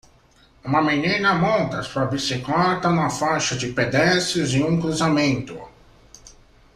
[0.63, 5.55] Uma menina monta sua bicicleta na faixa de pedestres em um cruzamento.